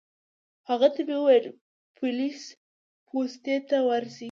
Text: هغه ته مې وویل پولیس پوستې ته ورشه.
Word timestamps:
هغه 0.69 0.87
ته 0.93 1.01
مې 1.07 1.15
وویل 1.19 1.45
پولیس 1.97 2.39
پوستې 3.07 3.55
ته 3.69 3.77
ورشه. 3.87 4.19